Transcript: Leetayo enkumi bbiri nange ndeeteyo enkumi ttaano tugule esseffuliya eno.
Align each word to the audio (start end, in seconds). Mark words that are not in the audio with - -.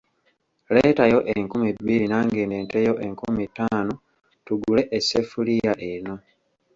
Leetayo 0.73 1.19
enkumi 1.35 1.69
bbiri 1.77 2.05
nange 2.11 2.41
ndeeteyo 2.45 2.93
enkumi 3.05 3.43
ttaano 3.49 3.93
tugule 4.45 4.81
esseffuliya 4.97 5.73
eno. 5.91 6.15